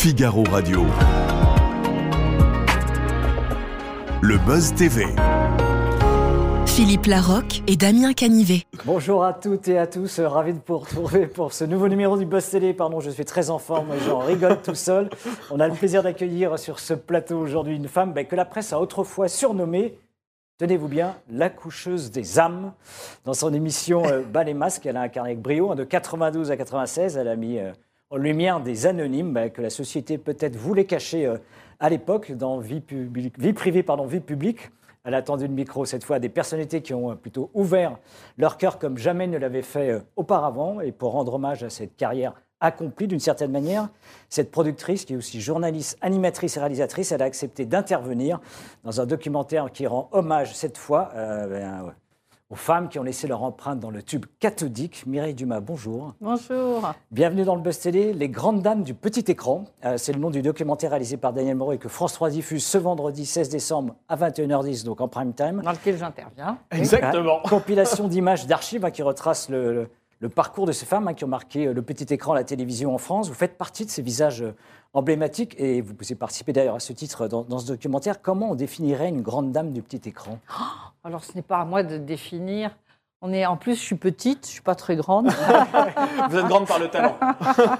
[0.00, 0.86] Figaro Radio.
[4.22, 5.06] Le Buzz TV.
[6.66, 8.62] Philippe Larocque et Damien Canivet.
[8.84, 12.26] Bonjour à toutes et à tous, ravi de vous retrouver pour ce nouveau numéro du
[12.26, 12.74] Buzz Télé.
[12.74, 15.10] Pardon, je suis très en forme et j'en rigole tout seul.
[15.50, 18.72] On a le plaisir d'accueillir sur ce plateau aujourd'hui une femme ben, que la presse
[18.72, 19.98] a autrefois surnommée,
[20.58, 22.72] tenez-vous bien, la coucheuse des âmes.
[23.24, 26.52] Dans son émission euh, Bas les masques, elle a incarné avec brio, hein, de 92
[26.52, 27.72] à 96, elle a mis euh,
[28.10, 31.38] en lumière des anonymes ben, que la société peut-être voulait cacher euh,
[31.80, 34.70] à l'époque dans vie, publique, vie privée, pardon, vie publique.
[35.04, 37.98] Elle a tendu le micro cette fois à des personnalités qui ont euh, plutôt ouvert
[38.36, 40.80] leur cœur comme jamais ne l'avaient fait euh, auparavant.
[40.80, 43.88] Et pour rendre hommage à cette carrière accomplie d'une certaine manière,
[44.28, 48.40] cette productrice, qui est aussi journaliste, animatrice et réalisatrice, elle a accepté d'intervenir
[48.84, 51.94] dans un documentaire qui rend hommage cette fois euh, ben,
[52.50, 55.04] aux femmes qui ont laissé leur empreinte dans le tube cathodique.
[55.06, 56.14] Mireille Dumas, bonjour.
[56.20, 56.92] Bonjour.
[57.10, 59.64] Bienvenue dans le Buzz Télé, Les Grandes Dames du Petit Écran.
[59.84, 62.64] Euh, c'est le nom du documentaire réalisé par Daniel Moreau et que France 3 diffuse
[62.64, 65.60] ce vendredi 16 décembre à 21h10, donc en prime time.
[65.62, 66.56] Dans lequel j'interviens.
[66.70, 67.42] Exactement.
[67.44, 71.14] Une compilation d'images d'archives hein, qui retrace le, le- le parcours de ces femmes hein,
[71.14, 73.28] qui ont marqué euh, le petit écran, la télévision en France.
[73.28, 74.54] Vous faites partie de ces visages euh,
[74.94, 78.20] emblématiques et vous avez participé d'ailleurs à ce titre dans, dans ce documentaire.
[78.20, 80.38] Comment on définirait une grande dame du petit écran?
[81.04, 82.76] Alors, ce n'est pas à moi de définir.
[83.20, 85.26] On est, en plus, je suis petite, je suis pas très grande.
[86.30, 87.16] Vous êtes grande par le talent.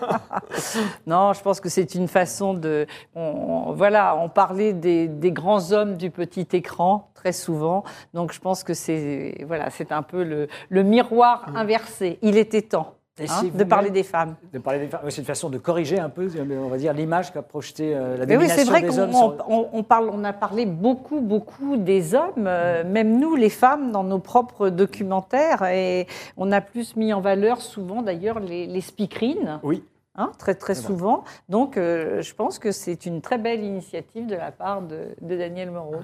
[1.06, 2.86] non, je pense que c'est une façon de.
[3.14, 3.20] on-
[3.68, 7.84] on- voilà, on parlait des, des grands hommes du petit écran très souvent.
[8.14, 12.18] Donc, je pense que c'est voilà, c'est un peu le, le miroir inversé.
[12.22, 14.36] Il était temps hein, si de parler des femmes.
[14.52, 15.00] de parler des femmes.
[15.08, 16.28] C'est une façon de corriger un peu,
[16.62, 19.44] on va dire, l'image qu'a projetée euh, la Mais oui, domination c'est vrai qu'on sur-
[19.48, 23.90] on- on parle, on a parlé beaucoup, beaucoup des hommes, euh, même nous, les femmes,
[23.92, 28.80] dans nos propres documentaires, et on a plus mis en valeur souvent d'ailleurs les, les
[28.80, 29.82] speakerines, Oui.
[30.16, 31.24] hein, très très souvent.
[31.48, 35.36] Donc, euh, je pense que c'est une très belle initiative de la part de, de
[35.36, 36.00] Daniel Moreau.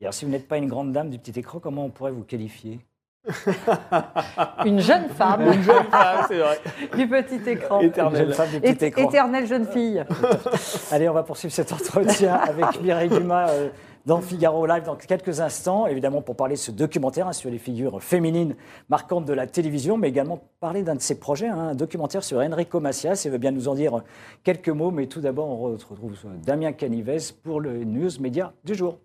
[0.00, 2.10] Et alors, si vous n'êtes pas une grande dame du petit écran, comment on pourrait
[2.12, 2.80] vous qualifier?
[4.64, 6.60] Une jeune femme Une jeune femme, c'est vrai.
[6.96, 7.80] du petit écran.
[7.80, 8.26] Une Éternelle.
[8.26, 9.02] jeune femme du petit É- écran.
[9.08, 10.04] éternelle jeune fille.
[10.92, 13.68] Allez, on va poursuivre cet entretien avec Mireille Dumas euh,
[14.04, 17.58] dans Figaro Live dans quelques instants, évidemment pour parler de ce documentaire hein, sur les
[17.58, 18.54] figures féminines
[18.88, 22.38] marquantes de la télévision, mais également parler d'un de ses projets, hein, un documentaire sur
[22.38, 23.22] Enrico Macias.
[23.24, 24.02] Il veut bien nous en dire
[24.44, 26.14] quelques mots, mais tout d'abord, on retrouve
[26.44, 28.98] Damien Canives pour le News Média du jour.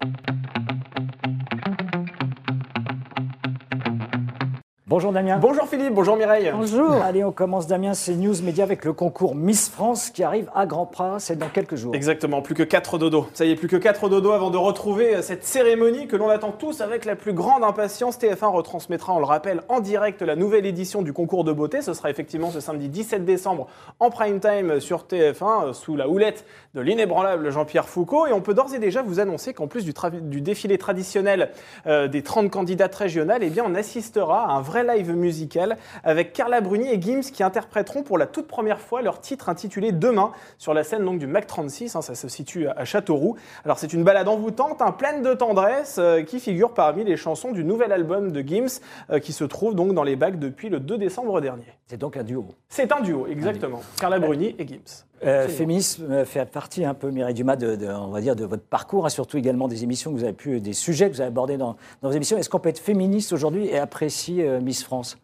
[4.91, 5.37] Bonjour Damien.
[5.37, 6.51] Bonjour Philippe, bonjour Mireille.
[6.53, 6.91] Bonjour.
[7.01, 10.65] Allez, on commence Damien, c'est News Média avec le concours Miss France qui arrive à
[10.65, 11.95] grands pas, c'est dans quelques jours.
[11.95, 13.25] Exactement, plus que 4 dodos.
[13.33, 16.27] Ça y est, plus que 4 dodos avant de retrouver euh, cette cérémonie que l'on
[16.27, 18.19] attend tous avec la plus grande impatience.
[18.19, 21.81] TF1 retransmettra, on le rappelle, en direct la nouvelle édition du concours de beauté.
[21.81, 23.67] Ce sera effectivement ce samedi 17 décembre
[24.01, 26.43] en prime time sur TF1 euh, sous la houlette
[26.75, 28.27] de l'inébranlable Jean-Pierre Foucault.
[28.27, 31.51] Et on peut d'ores et déjà vous annoncer qu'en plus du défilé traditionnel
[31.87, 36.33] euh, des 30 candidates régionales, eh bien, on assistera à un vrai live musical avec
[36.33, 40.31] Carla Bruni et Gims qui interpréteront pour la toute première fois leur titre intitulé Demain
[40.57, 41.95] sur la scène donc du Mac 36.
[41.95, 43.35] hein, ça se situe à Châteauroux.
[43.65, 47.51] Alors c'est une balade envoûtante, hein, pleine de tendresse, euh, qui figure parmi les chansons
[47.51, 50.79] du nouvel album de Gims euh, qui se trouve donc dans les bacs depuis le
[50.79, 51.65] 2 décembre dernier.
[51.87, 52.47] C'est donc un duo.
[52.69, 53.81] C'est un duo, exactement.
[53.99, 55.05] Carla Bruni et Gims.
[55.23, 58.43] Euh, féminisme euh, fait partie un peu, Mireille Dumas, de, de- on va dire, de
[58.45, 61.21] votre parcours, hein, surtout également des émissions que vous avez pu, des sujets que vous
[61.21, 62.37] avez abordés dans, dans vos émissions.
[62.37, 65.17] Est-ce qu'on peut être féministe aujourd'hui et apprécier euh, Miss France?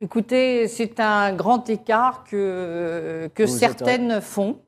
[0.00, 4.58] Écoutez, c'est un grand écart que, que Vous êtes certaines font.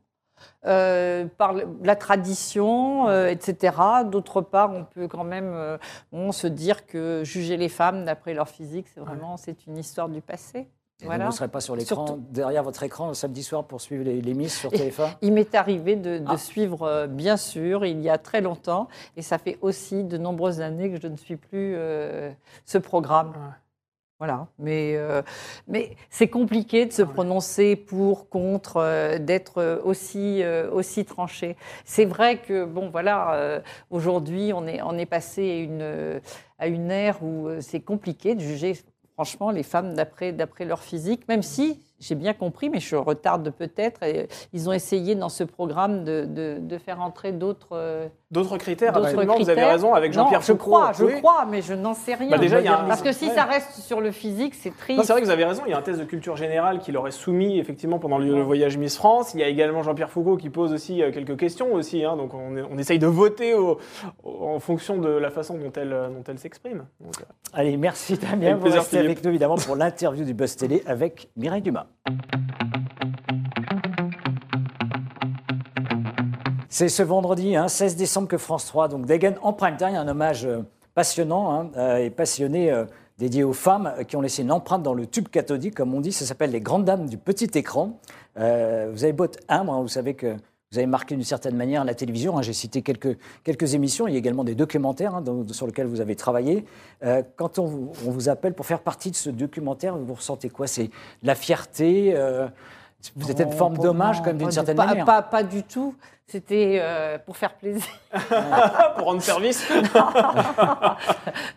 [0.66, 3.74] euh, par la tradition, euh, etc.
[4.04, 5.78] D'autre part, on peut quand même euh,
[6.12, 10.08] bon, se dire que juger les femmes d'après leur physique, c'est vraiment c'est une histoire
[10.08, 10.66] du passé.
[11.02, 11.24] Et Voilà.
[11.24, 14.04] Vous ne serez pas sur l'écran, Surtout- derrière votre écran, le samedi soir pour suivre
[14.04, 16.36] les, les Miss sur TF1 Il m'est arrivé de, de Ah.
[16.38, 20.60] suivre, euh, bien sûr, il y a très longtemps, et ça fait aussi de nombreuses
[20.60, 22.30] années que je ne suis plus euh,
[22.64, 23.32] ce programme.
[24.20, 25.20] Voilà, mais, euh,
[25.66, 31.56] mais c'est compliqué de se prononcer pour, contre, euh, d'être aussi, euh, aussi tranché.
[31.84, 33.60] C'est vrai que, bon, voilà, euh,
[33.90, 36.20] aujourd'hui, on est, on est passé à une,
[36.60, 38.76] à une ère où c'est compliqué de juger,
[39.22, 44.00] franchement, les femmes d'après leur physique, même si j'ai bien compris, mais je retarde peut-être.
[44.52, 48.10] Ils ont essayé dans ce programme de, faire entrer d'autres.
[48.32, 50.58] D'autres critères, d'autres absolument, vous avez raison, avec Non, Jean-Pierre je Foucault.
[50.70, 51.12] crois, je Oui.
[51.20, 52.30] crois, mais je n'en sais rien.
[52.30, 53.34] Bah, déjà, il y a un- Parce que si Ouais.
[53.34, 55.02] ça reste sur le physique, c'est triste.
[55.04, 55.62] C'est vrai que vous avez raison.
[55.66, 58.40] Il y a un test de culture générale qui leur est soumis effectivement pendant le,
[58.40, 59.34] voyage Miss France.
[59.34, 62.04] Il y a également Jean-Pierre Foucault qui pose aussi euh, quelques questions aussi.
[62.04, 62.16] hein.
[62.16, 63.78] donc on, est- on essaye de voter au-
[64.24, 66.84] au- en fonction de la façon dont elle, euh, dont elle s'exprime.
[67.04, 67.08] Euh,
[67.52, 68.54] Allez, merci Damien.
[68.54, 71.84] Vous restez avec nous évidemment pour l'interview du Buzz Télé avec Mireille Dumas.
[76.74, 80.08] C'est ce vendredi, hein, 16 décembre, que France 3, donc dégaine en prime time un
[80.08, 80.62] hommage euh,
[80.94, 82.86] passionnant hein, euh, et passionné euh,
[83.18, 86.12] dédié aux femmes qui ont laissé une empreinte dans le tube cathodique, comme on dit.
[86.12, 88.00] Ça s'appelle les grandes dames du petit écran.
[88.36, 88.42] Vous
[89.04, 91.94] avez beau être humble, hein, vous savez que vous avez marqué d'une certaine manière la
[91.94, 92.38] télévision.
[92.38, 92.42] hein.
[92.42, 93.18] J'ai cité quelques,
[93.74, 94.08] émissions.
[94.08, 96.64] Il y a également des documentaires hein, sur lesquels vous avez travaillé.
[97.36, 100.66] Quand on, vous- on vous appelle pour faire partie de ce documentaire, vous ressentez quoi?
[100.66, 100.90] C'est de
[101.26, 102.16] la fierté
[103.16, 105.04] Vous êtes une forme d'hommage, quand même, d'une certaine pas, manière.
[105.04, 105.94] Pas, pas du tout.
[106.26, 107.84] C'était euh, pour faire plaisir.
[108.96, 109.66] pour rendre service.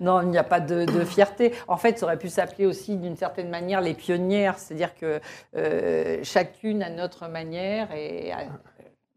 [0.01, 1.53] Non, il n'y a pas de, de fierté.
[1.67, 5.19] En fait, ça aurait pu s'appeler aussi d'une certaine manière les pionnières, c'est-à-dire que
[5.55, 8.39] euh, chacune à notre manière et à-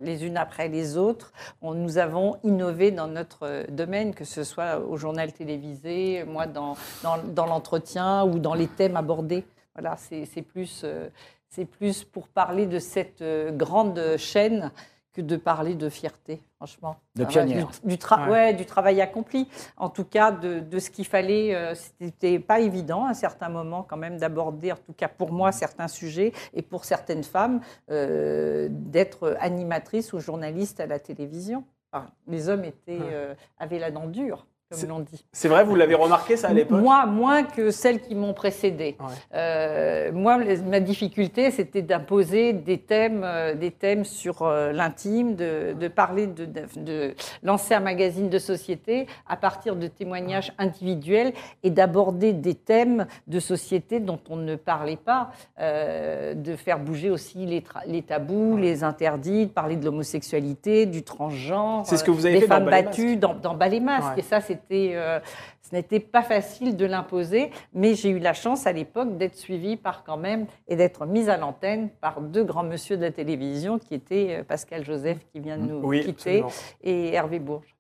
[0.00, 4.44] les unes après les autres, on- nous avons innové dans notre euh, domaine, que ce
[4.44, 9.44] soit au journal télévisé, moi dans, dans, dans l'entretien ou dans les thèmes abordés.
[9.74, 11.08] Voilà, c'est c'est plus, euh,
[11.48, 14.70] c'est plus pour parler de cette euh, grande chaîne
[15.12, 16.96] que de parler de fierté, franchement.
[17.16, 17.68] De du- pionnière.
[17.82, 18.30] Du, tra- Ouais.
[18.30, 19.48] ouais, du travail accompli.
[19.76, 21.54] En tout cas, de, de ce qu'il fallait.
[21.54, 25.32] euh, C'était pas évident à un certain moment, quand même, d'aborder, en tout cas pour
[25.32, 27.60] moi, certains sujets et pour certaines femmes,
[27.90, 31.64] euh, d'être animatrice ou journaliste à la télévision.
[31.90, 35.25] Enfin, les hommes étaient, euh, avaient la dent dure, comme l'on dit.
[35.32, 38.97] C'est vrai, vous l'avez remarqué ça à l'époque Moi, moins que celles qui m'ont précédée.
[39.00, 39.06] Ouais.
[39.35, 45.75] Euh, moi, ma difficulté, c'était d'imposer des thèmes, euh, des thèmes sur euh, l'intime, de,
[45.79, 51.32] de parler, de, lancer un magazine de société à partir de témoignages individuels
[51.62, 55.31] et d'aborder des thèmes de société dont on ne parlait pas,
[55.61, 61.87] euh, de faire bouger aussi les, tabous, les interdits, de parler de l'homosexualité, du transgenre,
[61.87, 63.56] C'est ce que vous avez des fait femmes battues dans, dans.
[63.59, 64.00] Ouais.
[64.17, 65.20] Et ça, c'était, euh,
[65.62, 69.76] ce n'était pas facile de l'imposer, mais j'ai eu la chance à l'époque d'être suivie
[69.76, 73.78] par quand même et d'être mise à l'antenne par deux grands monsieur de la télévision
[73.78, 76.50] qui étaient euh, Pascal Joseph qui vient de nous Oui, quitter absolument.
[76.82, 77.75] et Hervé Bourges.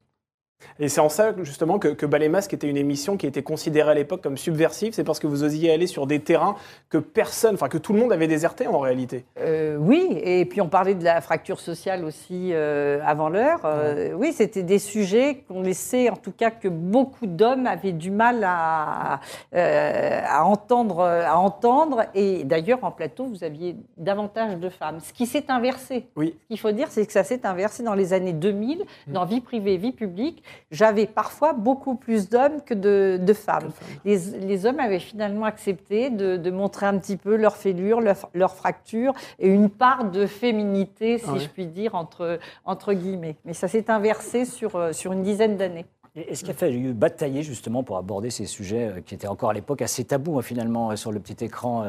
[0.80, 3.90] Et c'est en ça justement que, que Ballet Masque était une émission qui était considérée
[3.90, 4.92] à l'époque comme subversive.
[4.92, 6.54] C'est parce que vous osiez aller sur des terrains
[6.88, 9.24] que personne, enfin que tout le monde avait déserté en réalité.
[9.40, 13.60] Euh, oui, et puis on parlait de la fracture sociale aussi euh, avant l'heure.
[13.64, 18.10] Euh, Oui, c'était des sujets qu'on laissait, en tout cas que beaucoup d'hommes avaient du
[18.10, 19.20] mal à,
[19.52, 22.04] à, entendre, à entendre.
[22.14, 25.00] Et d'ailleurs, en plateau, vous aviez davantage de femmes.
[25.00, 26.06] Ce qui s'est inversé.
[26.16, 26.36] Oui.
[26.42, 29.40] Ce qu'il faut dire, c'est que ça s'est inversé dans les années 2000, dans vie
[29.40, 30.42] privée, vie publique.
[30.70, 33.70] J'avais parfois beaucoup plus d'hommes que de, de femmes.
[34.04, 38.28] Les, les hommes avaient finalement accepté de, de montrer un petit peu leur fêlure, leur,
[38.34, 41.38] leur fracture et une part de féminité, si Ah ouais.
[41.40, 43.36] je puis dire, entre, entre guillemets.
[43.44, 45.86] Mais ça s'est inversé sur, euh, sur une dizaine d'années.
[46.16, 49.54] Est-ce qu'il a fallu batailler justement pour aborder ces sujets euh, qui étaient encore à
[49.54, 51.84] l'époque assez tabous hein, finalement euh, sur le petit écran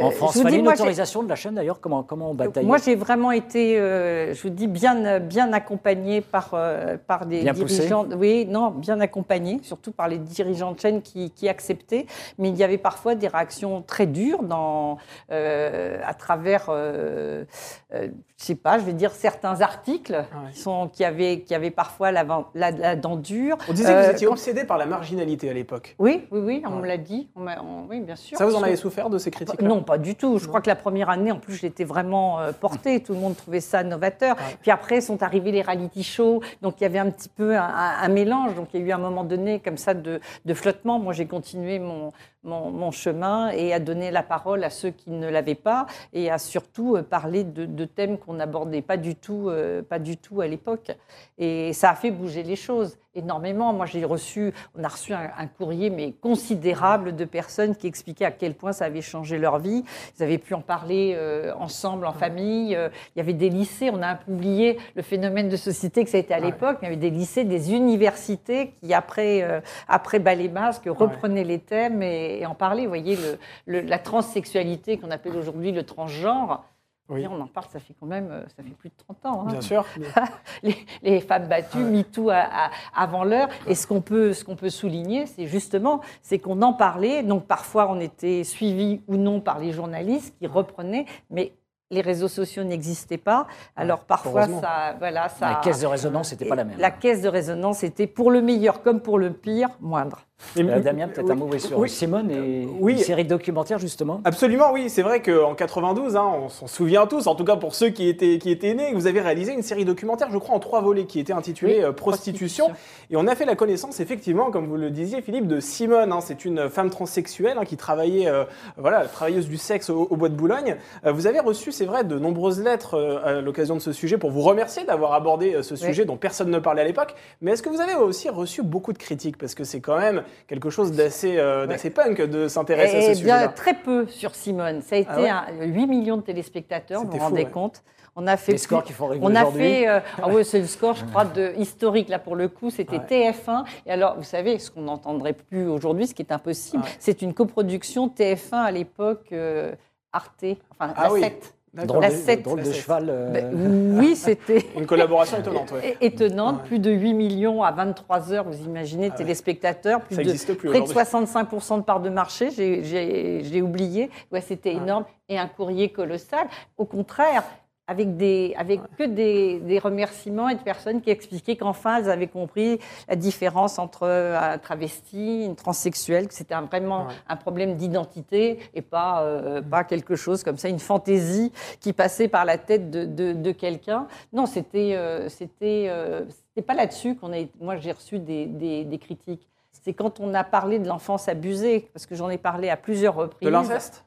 [0.00, 2.34] en France je vous Fallait dis, une autorisation de la chaîne d'ailleurs comment, comment on
[2.34, 7.26] bataillait Moi, j'ai vraiment été, euh, je vous dis, bien, bien accompagnée par, euh, par
[7.26, 8.06] des Bien dirigeants.
[8.16, 12.06] Oui, non, bien accompagnée, surtout par les dirigeants de chaîne qui, qui acceptaient.
[12.38, 14.96] Mais il y avait parfois des réactions très dures dans,
[15.30, 17.44] euh, à travers, euh,
[17.92, 18.08] euh,
[18.38, 20.50] je sais pas, je vais dire certains articles Ouais.
[20.52, 23.58] qui, sont, qui, avaient, qui avaient parfois la, la, la dent dure.
[23.68, 25.94] On disait que Euh, vous étiez quand- obsédé par la marginalité à l'époque.
[25.98, 26.82] Oui, oui, oui, on Ouais.
[26.82, 27.28] me l'a dit.
[27.36, 27.44] On
[27.88, 28.36] oui, bien sûr.
[28.38, 30.38] Ça, vous en avez souffert de ces critiques non, pas du tout.
[30.38, 33.02] Je crois que la première année, en plus, je l'étais vraiment euh, portée.
[33.02, 34.36] Tout le monde trouvait ça novateur.
[34.36, 34.56] Ouais.
[34.62, 36.40] Puis après, sont arrivés les reality shows.
[36.62, 38.54] Donc, il y avait un petit peu un, un- un mélange.
[38.54, 40.98] Donc, il y a eu un moment donné comme ça de, de flottement.
[40.98, 42.12] Moi, j'ai continué mon,
[42.44, 46.30] mon, mon chemin et à donner la parole à ceux qui ne l'avaient pas et
[46.30, 50.16] à surtout euh, parler de, de thèmes qu'on n'abordait pas du tout, euh, pas du
[50.16, 50.92] tout à l'époque.
[51.38, 53.72] Et ça a fait bouger les choses énormément.
[53.72, 58.24] Moi, j'ai reçu, on a reçu un, un courrier mais considérable de personnes qui expliquaient
[58.24, 59.84] à quel point ça avait changé leur vie.
[60.18, 62.74] Ils avaient pu en parler euh, ensemble, en famille.
[62.74, 63.90] Euh, il y avait des lycées.
[63.92, 66.46] On a un peu oublié le phénomène de société que ça a été à Ouais.
[66.46, 66.78] l'époque.
[66.82, 72.02] Il y avait des lycées, des universités qui après après Ballet Masque reprenaient les thèmes
[72.02, 72.82] et, et en parlaient.
[72.82, 76.64] Vous voyez le, le- la transsexualité qu'on appelle aujourd'hui le transgenre.
[77.10, 77.26] Oui.
[77.30, 79.42] On en parle, ça fait quand même, euh, ça fait plus de 30 ans.
[79.46, 79.84] hein Bien sûr.
[80.62, 83.48] les, les femmes battues, MeToo à- à- avant l'heure.
[83.66, 87.22] Et ce qu'on peut, ce qu'on peut souligner, c'est justement, c'est qu'on en parlait.
[87.22, 91.52] Donc parfois, on était suivi ou non par les journalistes qui reprenaient, mais
[91.90, 93.46] les réseaux sociaux n'existaient pas.
[93.76, 95.50] Alors parfois, ça, voilà, ça.
[95.50, 96.78] La caisse de résonance n'était pas la même.
[96.78, 100.22] La caisse de résonance était pour le meilleur comme pour le pire moindre.
[100.56, 101.88] Mais- Euh, Damien, peut-être un mot oui, sur oui.
[101.88, 104.20] Simone et une série documentaire justement.
[104.24, 104.88] Absolument, oui.
[104.88, 108.08] C'est vrai qu'en 92, hein, on s'en souvient tous, en tout cas pour ceux qui
[108.08, 111.06] étaient, qui étaient nés, vous avez réalisé une série documentaire, je crois, en trois volets,
[111.06, 112.70] qui était intitulée euh, Prostitution.
[113.10, 116.12] Et on a fait la connaissance, effectivement, comme vous le disiez, Philippe, de Simone.
[116.12, 116.20] hein.
[116.20, 118.44] C'est une femme transsexuelle hein, qui travaillait, euh,
[118.76, 120.76] voilà, travailleuse du sexe au, au Bois de Boulogne.
[121.04, 124.18] Euh, vous avez reçu, c'est vrai, de nombreuses lettres euh, à l'occasion de ce sujet
[124.18, 127.14] pour vous remercier d'avoir abordé ce sujet dont personne ne parlait à l'époque.
[127.40, 129.38] Mais est-ce que vous avez aussi reçu beaucoup de critiques?
[129.38, 133.48] Parce que c'est quand même quelque chose d'assez euh, punk de s'intéresser à ce sujet-là.
[133.48, 134.82] très peu sur Simone.
[134.82, 137.50] Ça a été Ah ouais un- 8 millions de téléspectateurs, vous vous rendez ouais.
[137.50, 137.82] compte
[138.16, 140.66] On a fait Les scores qui font On a fait, euh, ah ouais, c'est le
[140.66, 143.32] score, je crois, de, historique là pour le coup, c'était Ouais.
[143.32, 143.64] TF1.
[143.86, 146.88] Et alors, vous savez, ce qu'on n'entendrait plus aujourd'hui, ce qui est impossible, Ouais.
[146.98, 149.72] c'est une coproduction TF1 à l'époque, euh,
[150.12, 151.20] Arte, enfin Ah la oui.
[151.22, 151.53] 7.
[151.74, 152.42] Drôle, La de, sept.
[152.42, 153.06] drôle de cheval.
[153.08, 155.96] euh, Ben, oui, c'était Une collaboration étonnante, ouais.
[156.00, 156.56] étonnante.
[156.62, 156.68] Ouais.
[156.68, 160.00] Plus de 8 millions à 23 heures, vous imaginez, Ah téléspectateurs.
[160.02, 161.04] Plus Ça de, n'existe plus près de aujourd'hui.
[161.04, 164.08] 65% de part de marché, j'ai- j'ai j'ai oublié.
[164.30, 164.76] Ouais, C'était Ouais.
[164.82, 165.04] énorme.
[165.28, 166.46] Et un courrier colossal.
[166.78, 167.42] Au contraire,
[167.86, 172.28] avec, des, avec que des, des remerciements et de personnes qui expliquaient qu'enfin, elles avaient
[172.28, 177.14] compris la différence entre un travesti, une transsexuelle, que c'était vraiment Ouais.
[177.28, 182.28] un problème d'identité et pas, euh, pas quelque chose comme ça, une fantaisie qui passait
[182.28, 184.06] par la tête de, de- de quelqu'un.
[184.32, 186.24] Non, c'était euh, c'était euh,
[186.66, 187.36] pas là-dessus qu'on a.
[187.60, 189.46] Moi, j'ai reçu des, des- des critiques.
[189.72, 193.14] C'est quand on a parlé de l'enfance abusée, parce que j'en ai parlé à plusieurs
[193.16, 193.44] reprises.
[193.46, 194.04] De l'inceste?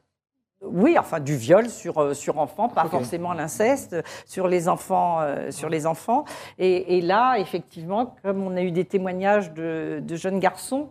[0.60, 3.96] Oui, enfin du viol sur, euh, sur enfants, pas forcément l'inceste,
[4.26, 5.20] sur les enfants.
[5.20, 6.24] euh, sur les enfants.
[6.58, 10.90] Et, et là, effectivement, comme on a eu des témoignages de, de jeunes garçons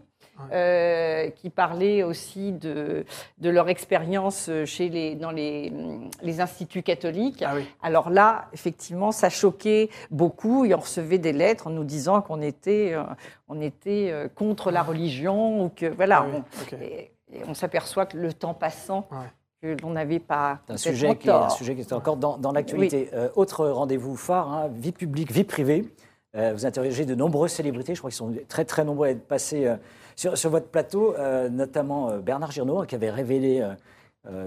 [0.54, 3.04] euh, qui parlaient aussi de,
[3.40, 5.74] de leur expérience chez les, dans les,
[6.22, 7.68] les instituts catholiques, Ah oui.
[7.82, 12.42] alors là, effectivement, ça choquait beaucoup et on recevait des lettres en nous disant qu'on
[12.42, 13.04] était, euh,
[13.50, 16.24] on était contre la religion ou que voilà.
[16.26, 16.78] Ah oui, on-
[17.34, 19.10] et on s'aperçoit que le temps passant,
[19.62, 21.52] que l'on n'avait pas un sujet, qui est, un tort.
[21.52, 23.10] sujet qui est encore dans, dans l'actualité.
[23.14, 25.86] Euh, autre rendez-vous phare, hein, vie publique, vie privée.
[26.36, 29.28] Euh, vous interrogez de nombreuses célébrités, je crois qu'ils sont très très nombreux à être
[29.28, 29.78] passés euh,
[30.16, 31.16] sur, sur votre plateau,
[31.52, 33.64] notamment Bernard Giraud, hein, qui avait révélé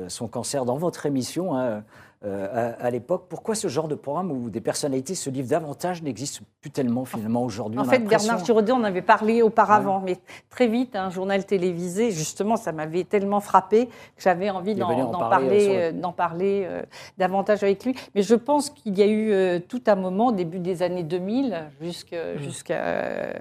[0.08, 1.84] son cancer dans votre émission hein,
[2.24, 3.24] euh, à, à l'époque.
[3.30, 7.42] Pourquoi ce genre de programme où des personnalités se livrent davantage n'existe plus tellement finalement
[7.44, 7.78] aujourd'hui?
[7.80, 10.18] En fait, Bernard Giraudot, on avait parlé auparavant, mais
[10.50, 15.10] très vite, un journal télévisé, justement, ça m'avait tellement frappé que j'avais envie d'en en
[15.12, 16.82] d'en parler, parler, euh, le- euh, parler euh,
[17.16, 17.94] davantage avec lui.
[18.14, 21.70] Mais je pense qu'il y a eu euh, tout un moment, début des années 2000,
[21.80, 23.32] jusque- jusqu'à euh,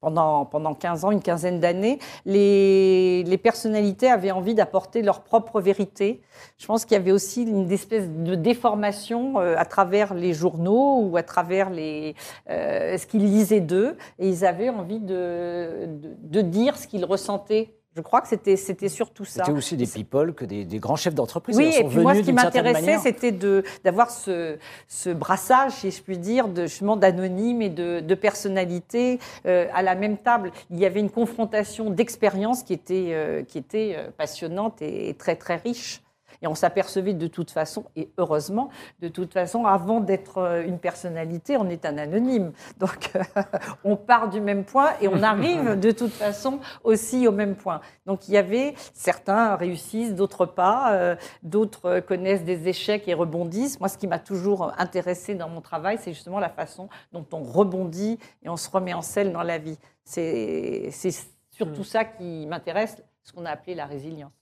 [0.00, 5.60] pendant, pendant 15 ans, une quinzaine d'années, les, les personnalités avaient envie d'apporter leur propre
[5.60, 6.20] vérité.
[6.58, 11.00] Je pense qu'il y avait aussi une espèce de déformation euh, à travers les journaux
[11.02, 12.14] ou à travers les,
[12.50, 17.04] euh, ce qu'ils lisaient d'eux, et ils avaient envie de, de, de dire ce qu'ils
[17.04, 17.74] ressentaient.
[17.94, 19.44] Je crois que c'était c'était surtout ça.
[19.44, 21.58] C'était aussi des people que des, des grands chefs d'entreprise.
[21.58, 24.56] Oui, et puis moi, ce qui m'intéressait, c'était de- d'avoir ce,
[24.88, 29.82] ce brassage, si je puis dire, de, justement d'anonymes et de, de personnalités euh, à
[29.82, 30.52] la même table.
[30.70, 35.36] Il y avait une confrontation d'expériences qui était, euh, qui était passionnante et, et très,
[35.36, 36.00] très riche.
[36.42, 38.68] Et on s'apercevait de toute façon, et heureusement,
[39.00, 42.52] de toute façon, avant d'être euh, une personnalité, on est un anonyme.
[42.78, 43.12] Donc,
[43.84, 47.80] on part du même point et on arrive de toute façon aussi au même point.
[48.06, 53.14] Donc, il y avait certains réussissent, d'autres pas, euh, d'autres euh, connaissent des échecs et
[53.14, 53.78] rebondissent.
[53.78, 57.42] Moi, ce qui m'a toujours intéressé dans mon travail, c'est justement la façon dont on
[57.42, 59.78] rebondit et on se remet en selle dans la vie.
[60.04, 61.12] C'est c'est
[61.50, 64.32] surtout ça qui m'intéresse, ce qu'on a appelé la résilience.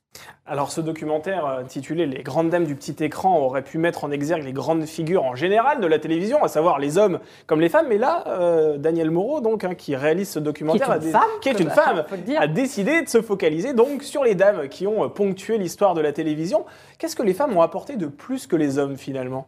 [0.51, 4.11] Alors ce documentaire euh, intitulé Les grandes dames du petit écran aurait pu mettre en
[4.11, 7.69] exergue les grandes figures en général de la télévision, à savoir les hommes comme les
[7.69, 7.87] femmes.
[7.89, 11.13] Mais là, euh, Daniel Moreau, donc, hein, qui réalise ce documentaire, Qui est a une
[11.13, 12.05] femme, qui est une femme,
[12.37, 16.01] a décidé de se focaliser donc sur les dames qui ont euh, ponctué l'histoire de
[16.01, 16.65] la télévision.
[16.99, 19.47] Qu'est-ce que les femmes ont apporté de plus que les hommes finalement?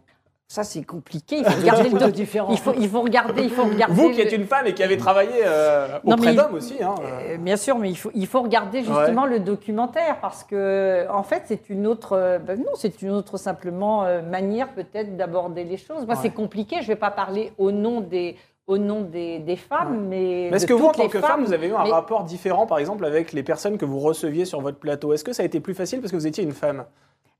[0.49, 1.37] Ça, c'est compliqué.
[1.39, 2.51] Il faut regarder le de doc- différents.
[2.51, 3.95] Il faut, il faut regarder, il faut regarder.
[3.95, 6.83] Vous qui le- êtes une femme et qui avez travaillé euh, auprès d'hommes aussi.
[6.83, 7.35] hein, euh.
[7.35, 11.23] Euh, Bien sûr, mais il faut, il faut regarder justement le documentaire parce que, en
[11.23, 15.79] fait, c'est une autre, euh, ben non, c'est une autre simplement manière peut-être d'aborder les
[15.79, 16.05] choses.
[16.05, 16.21] Moi, Ouais.
[16.21, 16.83] c'est compliqué.
[16.83, 20.67] Je vais pas parler au nom des, au nom des, des femmes, mais Mais est-ce
[20.67, 23.07] que vous, en tant que femme, vous avez eu un mais- rapport différent, par exemple,
[23.07, 25.15] avec les personnes que vous receviez sur votre plateau?
[25.15, 26.85] Est-ce que ça a été plus facile parce que vous étiez une femme?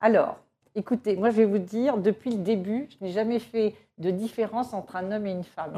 [0.01, 0.39] Alors,
[0.75, 4.73] écoutez, moi, je vais vous dire, depuis le début, je n'ai jamais fait de différence
[4.73, 5.73] entre un homme et une femme.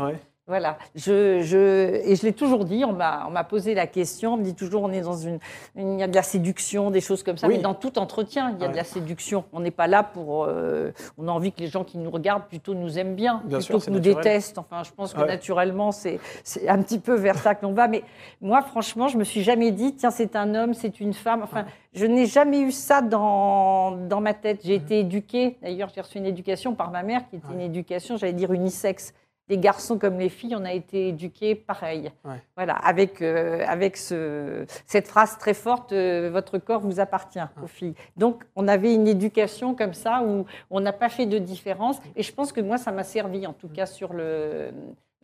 [0.46, 4.34] Voilà, je, je, et je l'ai toujours dit, on m'a on m'a posé la question,
[4.34, 5.38] on me dit toujours on est dans une,
[5.74, 7.56] une- il y a de la séduction, des choses comme ça, Oui.
[7.56, 9.44] mais dans tout entretien, il y a de la séduction.
[9.54, 12.44] On n'est pas là pour, euh, on a envie que les gens qui nous regardent
[12.44, 14.16] plutôt nous aiment bien, Bien plutôt sûr, que nous naturel.
[14.22, 14.58] détestent.
[14.58, 15.26] Enfin, je pense que Ouais.
[15.26, 17.88] naturellement, c'est c'est un petit peu vers ça que l'on va.
[17.88, 18.02] Mais
[18.42, 21.40] moi, franchement, je me suis jamais dit, tiens, c'est un homme, c'est une femme.
[21.42, 24.60] Enfin, je n'ai jamais eu ça dans, dans ma tête.
[24.62, 28.18] J'ai été éduquée, d'ailleurs, j'ai reçu une éducation par ma mère qui était une éducation,
[28.18, 29.14] j'allais dire unisexe.
[29.48, 32.10] Les garçons comme les filles, on a été éduqués pareil.
[32.24, 32.40] Ouais.
[32.56, 37.66] Voilà, avec, euh, avec ce, cette phrase très forte, euh, votre corps vous appartient aux
[37.66, 37.94] filles.
[38.16, 41.98] Donc, on avait une éducation comme ça où on n'a pas fait de différence.
[42.16, 44.70] Et je pense que moi, ça m'a servi, en tout cas, sur le,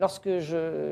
[0.01, 0.29] lorsque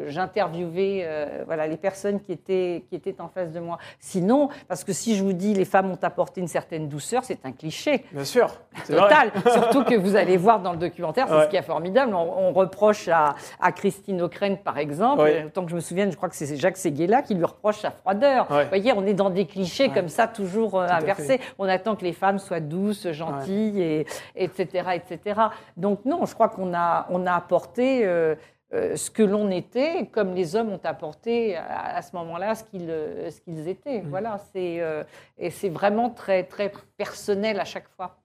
[0.08, 3.78] j'interviewais euh, voilà, les personnes qui étaient, qui étaient en face de moi.
[4.00, 7.46] Sinon, parce que si je vous dis les femmes ont apporté une certaine douceur, c'est
[7.46, 8.50] un cliché Bien sûr.
[8.88, 9.32] total.
[9.52, 11.46] Surtout que vous allez voir dans le documentaire, c'est Ouais.
[11.46, 12.14] ce qui est formidable.
[12.14, 15.44] On, on reproche à, à Christine O'Krent, par exemple, Ouais.
[15.46, 17.92] autant que je me souvienne, je crois que c'est Jacques Séguéla qui lui reproche sa
[17.92, 18.50] froideur.
[18.52, 18.64] Ouais.
[18.64, 21.40] Vous voyez, on est dans des clichés comme ça, toujours euh, Tout inversés.
[21.58, 25.40] On attend que les femmes soient douces, gentilles, et, etc., etc.
[25.78, 28.36] Donc non, je crois qu'on a, on a apporté euh,
[28.74, 32.64] euh, ce que l'on était, comme les hommes ont apporté à, à ce moment-là ce
[32.64, 34.02] qu'ils euh, ce qu'ils étaient.
[34.02, 35.04] Voilà, c'est euh,
[35.38, 38.18] et c'est vraiment très très personnel à chaque fois.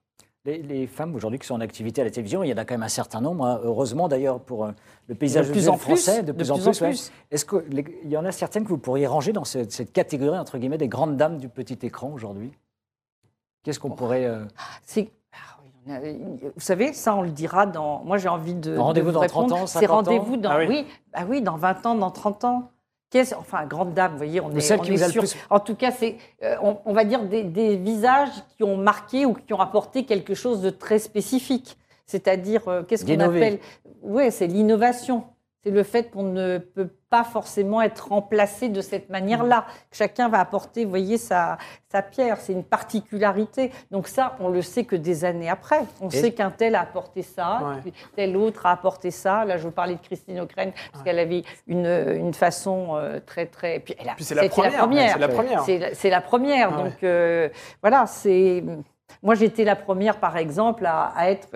[0.47, 2.67] Les, les femmes aujourd'hui qui sont en activité à la télévision, il y en a
[2.67, 3.61] quand même un certain nombre, hein.
[3.65, 4.69] heureusement d'ailleurs pour
[5.09, 6.79] le paysage De plus en plus, français, de plus en plus.
[6.79, 7.13] plus.
[7.31, 10.59] Est-ce qu'il y en a certaines que vous pourriez ranger dans cette, cette catégorie, entre
[10.59, 12.53] guillemets, des grandes dames du petit écran aujourd'hui?
[13.63, 14.27] Qu'est-ce qu'on pourrait...
[14.27, 14.45] euh,
[15.87, 18.03] Vous savez, ça, on le dira dans.
[18.05, 18.77] Moi, j'ai envie de.
[18.77, 19.63] Rendez-vous de vous dans 30 répondre.
[19.63, 20.51] ans, C'est 50 ans rendez-vous dans.
[20.51, 20.67] Ah oui.
[20.69, 20.87] oui.
[21.13, 22.71] bah oui, dans 20 ans, dans 30 ans.
[23.11, 25.07] Qu'est-ce- Enfin, grande dame, vous voyez, on Mais est, celle on qui est vous a
[25.07, 28.31] le sur- plus- En tout cas, c'est, euh, on, on va dire des, des visages
[28.57, 31.77] qui ont marqué ou qui ont apporté quelque chose de très spécifique.
[32.07, 33.61] C'est-à-dire, euh, qu'est-ce qu'on appelle
[34.03, 35.25] Oui, c'est l'innovation.
[35.65, 39.65] C'est le fait qu'on ne peut pas forcément être remplacé de cette manière-là.
[39.93, 41.57] Chacun va apporter, vous voyez, sa,
[41.91, 42.39] sa pierre.
[42.39, 43.71] C'est une particularité.
[43.91, 45.81] Donc ça, on le sait que des années après.
[46.03, 47.93] On Et- sait qu'un tel a apporté ça, Ouais.
[48.15, 49.45] tel autre a apporté ça.
[49.45, 53.47] Là, je vous parlais de Christine O'Krent, parce qu'elle avait une, une façon euh, très,
[53.47, 53.81] très...
[53.81, 55.63] Puis, elle a, Puis c'est la première, c'est la première.
[55.95, 56.71] C'est la- première.
[56.73, 56.91] Ah ouais.
[56.91, 57.49] Donc euh,
[57.83, 58.63] voilà, c'est.
[59.23, 61.49] Moi, j'étais la première, par exemple, à, à être,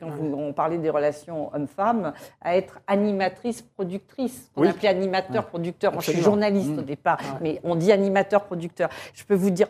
[0.00, 4.50] quand vous- on parlait des relations hommes-femmes, à être animatrice-productrice.
[4.56, 4.68] On Oui.
[4.68, 5.92] appelait animateur-producteur.
[5.92, 6.78] Moi, je suis journaliste Mm.
[6.78, 7.38] au départ, Ouais.
[7.40, 8.88] mais on dit animateur-producteur.
[9.14, 9.68] Je peux vous dire,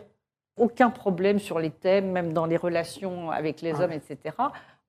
[0.57, 3.81] aucun problème sur les thèmes, même dans les relations avec les Ouais.
[3.81, 4.35] hommes, etc.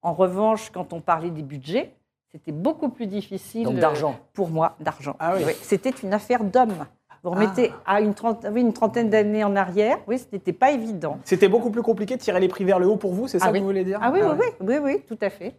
[0.02, 1.92] En revanche, quand on parlait des budgets,
[2.30, 3.64] c'était beaucoup plus difficile.
[3.64, 4.16] Donc euh, d'argent.
[4.32, 5.16] Pour moi, d'argent.
[5.18, 5.42] Ah oui.
[5.62, 6.86] C'était une affaire d'hommes.
[7.26, 8.14] Vous remettez à une,
[8.52, 11.18] oui, trentaine d'années en arrière, oui, ce n'était pas évident.
[11.24, 13.46] C'était beaucoup plus compliqué de tirer les prix vers le haut pour vous, c'est ça
[13.46, 13.60] Ah que oui.
[13.60, 13.98] vous voulez dire?
[14.00, 14.54] Ah oui, oui, ouais.
[14.60, 15.56] oui, oui, oui, tout à fait.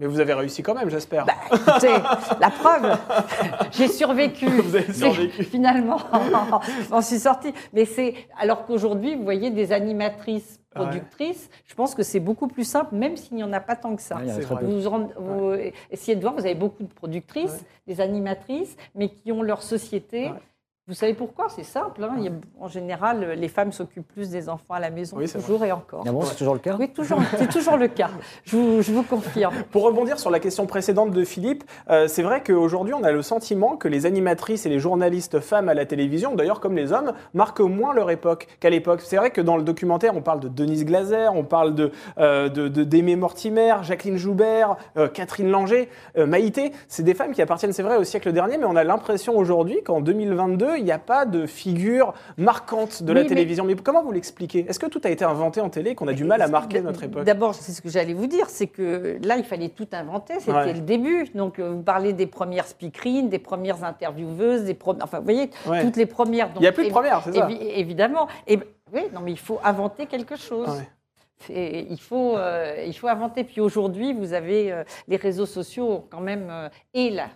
[0.00, 1.26] Mais vous avez réussi quand même, j'espère.
[1.26, 1.92] Bah, écoutez,
[2.40, 2.96] la preuve,
[3.72, 4.46] j'ai survécu.
[4.62, 5.44] Vous avez survécu.
[5.44, 5.98] Finalement,
[6.84, 7.52] je m'en suis sortie.
[7.74, 10.82] Mais c'est alors qu'aujourd'hui, vous voyez des animatrices, Ouais.
[10.86, 11.50] productrices.
[11.66, 14.02] Je pense que c'est beaucoup plus simple, même s'il n'y en a pas tant que
[14.02, 14.18] ça.
[14.18, 14.30] Ouais.
[14.62, 15.52] Vous, vous rend- vous
[15.90, 17.58] essayez de voir, vous avez beaucoup de productrices, Ouais.
[17.94, 20.30] des animatrices, mais qui ont leur société.
[20.90, 21.46] Vous savez pourquoi?
[21.48, 22.02] C'est simple.
[22.02, 22.14] hein.
[22.18, 25.30] Il y a- en général, les femmes s'occupent plus des enfants à la maison, Oui,
[25.30, 26.02] toujours et encore.
[26.04, 26.74] Ah bon, c'est toujours le cas?
[26.80, 28.10] Oui, toujours, c'est toujours le cas.
[28.44, 29.54] Je vous, je vous confirme.
[29.70, 33.22] Pour rebondir sur la question précédente de Philippe, euh, c'est vrai qu'aujourd'hui, on a le
[33.22, 37.12] sentiment que les animatrices et les journalistes femmes à la télévision, d'ailleurs comme les hommes,
[37.34, 39.00] marquent moins leur époque qu'à l'époque.
[39.04, 42.48] C'est vrai que dans le documentaire, on parle de Denise Glaser, on parle de euh,
[42.48, 46.72] de- de- d'Aimé Mortimer, Jacqueline Joubert, euh, Catherine Langer, euh, Maïté.
[46.88, 49.84] C'est des femmes qui appartiennent, c'est vrai, au siècle dernier, mais on a l'impression aujourd'hui
[49.84, 53.64] qu'en 2022, il n'y a pas de figure marquante de la Oui, télévision.
[53.64, 54.66] Mais comment vous l'expliquez?
[54.68, 57.04] Est-ce que tout a été inventé en télé qu'on a du mal à marquer notre
[57.04, 57.24] époque?
[57.24, 60.52] D'abord, c'est ce que j'allais vous dire, c'est que là, il fallait tout inventer, c'était
[60.52, 60.72] Ouais.
[60.72, 61.26] le début.
[61.34, 65.50] Donc, euh, vous parlez des premières speakerines, des premières intervieweuses, des premières, enfin, vous voyez,
[65.66, 65.82] Ouais.
[65.82, 66.50] toutes les premières.
[66.56, 67.46] Il n'y a plus de évi- première, c'est ça?
[67.48, 68.26] évi- Évidemment.
[68.46, 68.58] Et
[68.92, 70.68] oui, non, mais il faut inventer quelque chose.
[70.68, 70.88] Ouais.
[71.48, 73.44] Il faut, euh, il faut inventer.
[73.44, 77.28] Puis aujourd'hui, vous avez euh, les réseaux sociaux quand même euh, et la,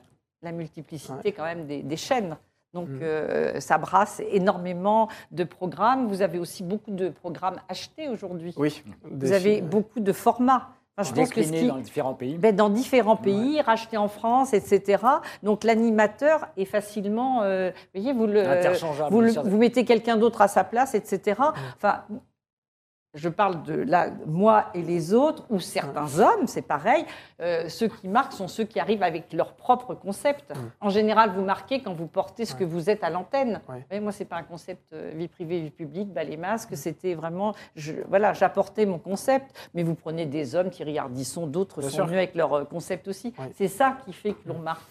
[0.43, 2.37] la multiplicité quand même des, des chaînes.
[2.75, 2.99] Donc Mm.
[3.03, 6.09] euh, ça brasse énormément de programmes.
[6.09, 8.53] Vous avez aussi beaucoup de programmes achetés aujourd'hui.
[8.57, 8.83] Oui.
[9.11, 10.69] Vous avez beaucoup de formats.
[10.97, 12.37] Enfin, je pense que qui- dans les différents pays.
[12.39, 15.03] ben, dans différents pays, rachetés en France, etc.
[15.43, 20.17] Donc l'animateur est facilement, euh, vous voyez, vous le, Interchangeable, vous, le- vous mettez quelqu'un
[20.17, 21.41] d'autre à sa place, etc.
[21.77, 22.03] Enfin,
[23.15, 27.05] je parle de là, moi et les autres, ou certains hommes, c'est pareil.
[27.41, 30.53] euh, ceux qui marquent sont ceux qui arrivent avec leur propre concept.
[30.81, 33.61] En général, vous marquez quand vous portez ce que vous êtes à l'antenne.
[33.69, 34.01] Ouais.
[34.01, 36.77] Moi, c'est pas un concept euh, vie privée, vie publique, bah, les masques.
[36.77, 39.55] C'était vraiment, je, voilà, j'apportais mon concept.
[39.75, 42.07] Mais vous prenez des hommes, Thierry Ardisson, d'autres sont sûr.
[42.07, 43.33] venus avec leur euh, concept aussi.
[43.39, 43.51] Ouais.
[43.55, 44.83] C'est ça qui fait que l'on marque.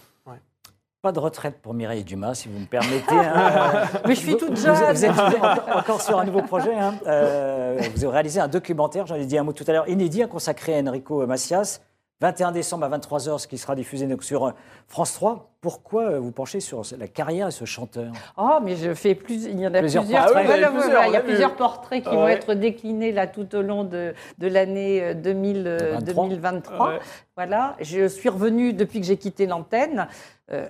[1.04, 3.04] Pas de retraite pour Mireille Dumas, si vous me permettez.
[3.12, 3.84] hein.
[4.08, 4.74] Mais je suis toute jeune.
[4.74, 6.74] Vous, êtes encore, encore sur un nouveau projet.
[6.74, 6.94] hein.
[7.08, 10.24] Euh, vous avez réalisé un documentaire, j'en ai dit un mot tout à l'heure, inédit,
[10.24, 11.82] hein, consacré à Enrico Macias.
[12.22, 14.52] 21 décembre à 23h, ce qui sera diffusé donc sur euh,
[14.88, 15.50] France 3.
[15.60, 18.13] Pourquoi euh, vous penchez sur la carrière de ce chanteur?
[18.38, 19.44] Oh, mais je fais plus.
[19.44, 20.24] Il y en a Plusieurs plusieurs.
[20.28, 20.46] portraits.
[20.48, 22.32] Ah oui, Voilà, voilà, il y a plusieurs portraits qui Ah vont ouais.
[22.36, 26.24] être déclinés là tout au long de, de l'année euh, 2000, euh, 23.
[26.30, 26.88] 2023.
[26.88, 27.00] Ouais.
[27.36, 27.76] Voilà.
[27.82, 30.08] Je suis revenue depuis que j'ai quitté l'antenne.
[30.54, 30.70] euh,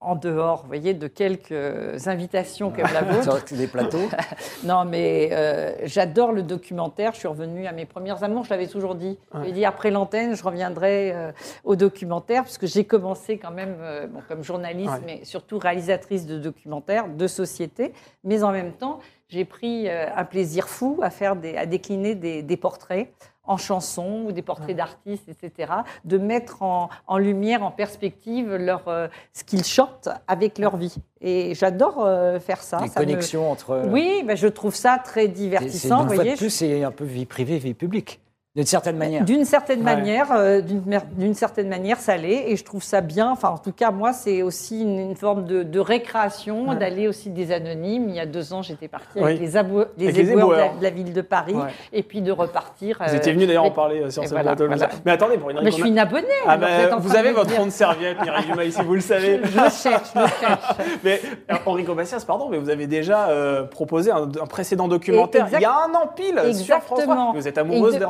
[0.00, 3.46] en dehors, vous voyez, de quelques invitations comme la vôtre.
[3.48, 4.06] sur des plateaux
[4.64, 7.12] Non, mais euh, j'adore le documentaire.
[7.14, 8.44] Je suis revenue à mes premières amours.
[8.44, 9.18] Je l'avais toujours dit.
[9.32, 9.40] Ouais.
[9.46, 11.32] J'ai dit après l'antenne, je reviendrai euh,
[11.64, 15.00] au documentaire parce que j'ai commencé quand même euh, bon, comme journaliste, Ouais.
[15.06, 17.94] mais surtout réalisatrice de documentaires, de société.
[18.24, 22.42] Mais en même temps, j'ai pris un plaisir fou à faire des, à décliner des,
[22.42, 23.08] des portraits
[23.46, 25.72] en chansons ou des portraits d'artistes, etc.,
[26.04, 30.94] de mettre en, en lumière, en perspective leur, euh, ce qu'ils chantent avec leur vie.
[31.20, 32.78] Et j'adore euh, faire ça.
[32.78, 33.82] Des Ça me- entre.
[33.88, 35.96] oui, ben, je trouve ça très divertissant.
[35.98, 38.20] une vous fois voyez, de plus, c'est un peu vie privée, vie publique,
[38.56, 39.24] d'une certaine manière.
[39.24, 39.84] d'une certaine Ouais.
[39.96, 43.30] manière, euh, d'une certaine manière, ça l'est, et je trouve ça bien.
[43.32, 46.76] Enfin, en tout cas, moi, c'est aussi une, une forme de, de récréation, Ouais.
[46.76, 48.08] d'aller aussi des anonymes.
[48.08, 49.22] Il y a deux ans, j'étais partie Oui.
[49.24, 50.78] avec les, abou- les Avec les éboueurs de la, éboueurs.
[50.78, 51.62] de la ville de Paris, Ouais.
[51.92, 52.98] et puis de repartir.
[53.04, 54.64] Vous euh, étiez venu d'ailleurs en parler euh, sur et ce voilà, je.
[55.04, 56.28] Mais attendez, pour une Mais je suis une abonnée.
[56.46, 59.40] Ah bah, vous train avez votre fond de serviette, Mireille Dumas, ici, vous le savez.
[59.42, 60.76] Je le cherche, je le cherche.
[61.02, 61.20] Mais
[61.66, 65.64] Enrico Macias, pardon, mais vous avez déjà euh, proposé un, un précédent documentaire il y
[65.64, 67.02] a un an pile sur France 3.
[67.02, 67.32] Exactement.
[67.32, 68.04] Vous êtes amoureuse Et de-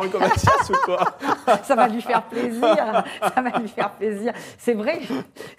[0.70, 1.04] ou quoi
[1.64, 3.04] ça va lui faire plaisir.
[3.34, 4.32] Ça va lui faire plaisir.
[4.58, 5.00] C'est vrai.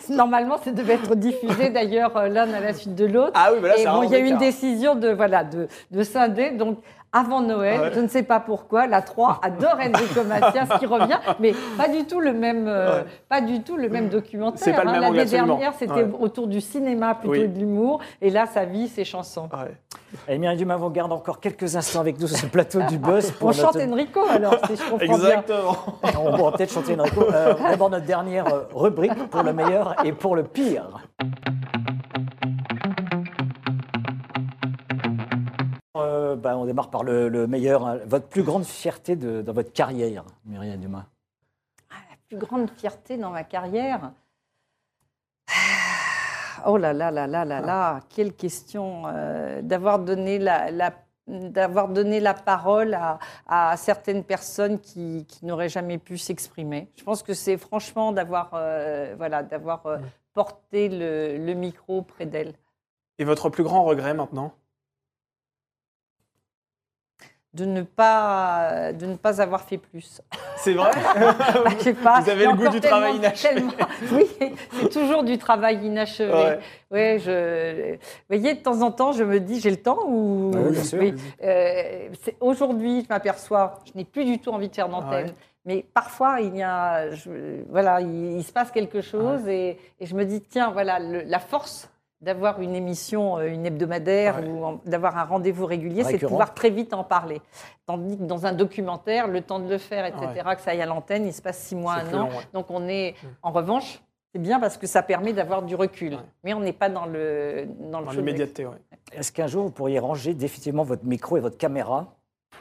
[0.09, 3.31] Normalement, ça devait être diffusé d'ailleurs euh, l'un à la suite de l'autre.
[3.35, 5.67] Ah oui, mais là, c'est bon, il y a eu une décision de voilà de,
[5.91, 6.51] de scinder.
[6.51, 6.79] Donc
[7.17, 7.91] avant Noël, Ouais.
[7.95, 12.03] je ne sais pas pourquoi, la 3 adore Enrico Macias qui revient, mais pas du
[12.05, 13.05] tout le même, euh, Ouais.
[13.29, 14.59] pas du tout le même documentaire.
[14.61, 14.99] C'est pas le hein.
[14.99, 16.09] L'année dernière, c'était Ouais.
[16.19, 17.47] autour du cinéma plutôt Oui.
[17.47, 19.47] de l'humour, et là, sa vie, ses chansons.
[20.27, 23.31] Et Mireille Dumas, on garde encore quelques instants avec nous sur ce plateau du Buzz.
[23.31, 25.15] Pour On chante notre- Enrico alors, si je comprends bien.
[25.15, 25.77] Exactement.
[26.19, 27.21] On va peut-être chanter Enrico.
[27.31, 30.87] Euh, D'abord notre dernière rubrique pour le meilleur et pour le pire.
[35.97, 37.85] Euh, bah, on démarre par le, le meilleur.
[37.87, 37.99] hein.
[38.05, 41.05] Votre plus grande fierté de- dans votre carrière, Myriam Dumas
[42.27, 44.11] plus grande fierté dans ma carrière
[46.67, 50.95] Oh là là là là là là, quelle question euh, d'avoir donné la, la-
[51.27, 56.89] d'avoir donné la parole à, à certaines personnes qui, qui n'auraient jamais pu s'exprimer.
[56.95, 59.97] Je pense que c'est franchement d'avoir euh, voilà, d'avoir euh,
[60.33, 62.53] porté le, le micro près d'elles.
[63.19, 64.53] Et votre plus grand regret maintenant?
[67.53, 70.21] De ne pas, de ne pas avoir fait plus.
[70.65, 70.91] C'est vrai
[71.77, 73.53] Je sais pas, Vous avez le goût du travail inachevé.
[73.55, 73.71] tellement-
[74.11, 74.25] Oui,
[74.79, 76.33] c'est toujours du travail inachevé.
[76.33, 76.59] Ouais.
[76.91, 77.93] Ouais, je...
[77.93, 77.97] Vous
[78.29, 80.51] voyez, de temps en temps, je me dis, j'ai le temps ou...
[80.55, 81.01] Oui, bien sûr.
[81.43, 85.27] Euh, c'est- Aujourd'hui, je m'aperçois, je n'ai plus du tout envie de faire d'antenne.
[85.27, 85.33] Ouais.
[85.67, 90.05] Mais parfois, il y a, je- voilà, il, il se passe quelque chose et, et
[90.05, 91.89] je me dis, tiens, voilà, le- la force
[92.25, 94.47] d'avoir une émission, euh, une hebdomadaire Ouais.
[94.49, 97.39] ou d'avoir un rendez-vous régulier, c'est de pouvoir très vite en parler.
[97.85, 100.87] Tandis que dans un documentaire, le temps de le faire, etc., que ça aille à
[100.87, 102.17] l'antenne, il se passe six mois, un an.
[102.17, 102.43] long, ouais.
[102.53, 104.01] Donc on est, en revanche,
[104.33, 106.15] c'est bien parce que ça permet d'avoir du recul.
[106.15, 106.19] Ouais.
[106.43, 108.73] Mais on n'est pas dans le dans le Dans l'immédiateté, ouais.
[109.13, 112.07] Est-ce qu'un jour vous pourriez ranger définitivement votre micro et votre caméra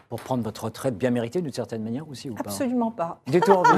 [0.08, 3.20] pour prendre votre retraite bien méritée d'une certaine manière aussi ou pas Absolument pas.
[3.26, 3.70] Du tout envie.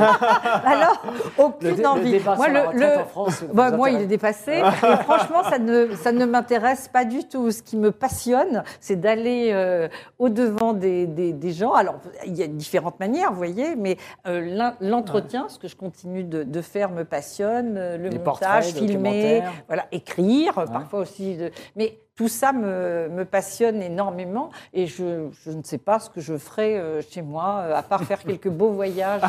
[0.65, 1.03] Alors,
[1.39, 2.21] aucune le envie.
[2.25, 3.45] Moi, le- le- en France.
[3.53, 4.53] Bah, moi, il est dépassé.
[4.63, 7.51] Et franchement, ça ne, ça ne m'intéresse pas du tout.
[7.51, 11.73] Ce qui me passionne, c'est d'aller euh, au-devant des, des- des gens.
[11.73, 16.25] Alors, il y a différentes manières, vous voyez, mais euh, l'entretien, ce que je continue
[16.25, 17.77] de, de faire, me passionne.
[17.77, 21.37] euh, Le Les montage, filmer, voilà, écrire, parfois aussi.
[21.37, 26.09] de- mais tout ça me, me passionne énormément et je, je ne sais pas ce
[26.09, 29.21] que je ferai euh, chez moi, euh, à part faire quelques beaux voyages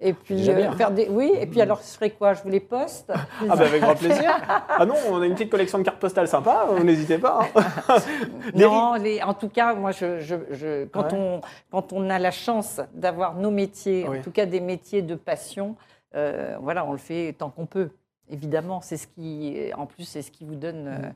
[0.00, 1.08] et, et puis euh, faire des.
[1.10, 2.34] Oui, et puis alors, je ferai quoi?
[2.34, 3.10] Je vous les poste?
[3.12, 4.30] Ah bah avec grand plaisir.
[4.48, 7.40] Ah non, on a une petite collection de cartes postales sympa, n'hésitez pas.
[7.56, 7.96] hein.
[8.54, 11.18] Non, les- en tout cas, moi, je, je- je- quand, Ouais.
[11.18, 11.40] on,
[11.72, 14.18] quand on a la chance d'avoir nos métiers, Oui.
[14.18, 15.74] en tout cas des métiers de passion,
[16.14, 17.90] euh, voilà, on le fait tant qu'on peut.
[18.30, 21.08] Évidemment, c'est ce qui, en plus, c'est ce qui vous donne euh,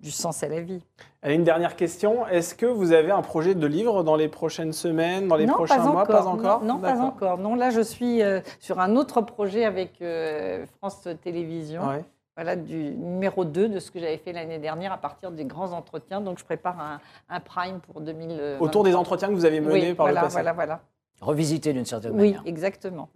[0.00, 0.82] du sens à la vie.
[1.22, 2.26] Allez, une dernière question.
[2.26, 5.54] Est-ce que vous avez un projet de livre dans les prochaines semaines, dans les non,
[5.66, 6.06] pas mois encore.
[6.06, 7.38] Pas encore Non, non, pas encore.
[7.38, 11.86] Non, là, je suis euh, sur un autre projet avec euh, France Télévisions.
[11.86, 12.04] Ouais.
[12.36, 15.72] Voilà, du numéro 2 de ce que j'avais fait l'année dernière à partir des grands
[15.72, 16.20] entretiens.
[16.20, 18.58] Donc, je prépare un, un prime pour 2000.
[18.60, 20.34] Autour des entretiens que vous avez menés oui, par voilà, le passé.
[20.34, 20.80] Voilà, voilà.
[21.22, 22.42] Revisiter d'une certaine Oui, manière.
[22.44, 23.08] exactement.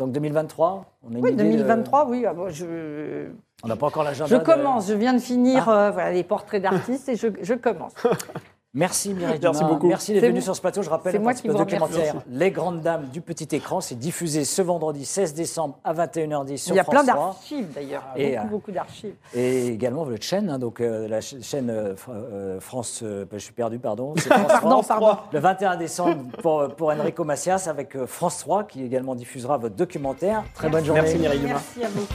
[0.00, 2.24] Donc 2023, on a une Oui, idée de- 2023, oui.
[2.26, 3.26] ah bon, je,
[3.62, 4.34] On n'a pas encore l'agenda.
[4.34, 5.88] je de- commence, je viens de finir Ah.
[5.88, 7.92] euh, voilà, les portraits d'artistes et je, je commence.
[8.72, 9.68] Merci Mireille Merci Dumas.
[9.72, 9.88] beaucoup.
[9.88, 10.82] Merci d'être moi- sur ce plateau.
[10.82, 11.88] Je rappelle le moi qui principe vous remercie.
[11.96, 13.80] documentaire Les Grandes Dames du Petit Écran.
[13.80, 17.26] C'est diffusé ce vendredi 16 décembre à 21h10 sur Il y a plein France 3.
[17.26, 19.14] d'archives d'ailleurs, beaucoup, euh, beaucoup d'archives.
[19.34, 23.00] Et également votre chaîne, hein, donc euh, la ch- chaîne euh, euh, France.
[23.02, 24.14] euh, je suis perdu, pardon.
[24.16, 24.70] C'est France 3.
[24.70, 25.16] Non, pardon.
[25.32, 29.74] Le 21 décembre pour, pour Enrico Macias avec euh, France 3 qui également diffusera votre
[29.74, 30.44] documentaire.
[30.54, 31.02] Très bonne journée.
[31.02, 31.54] Merci Mireille Dumas.
[31.76, 32.06] Merci à vous.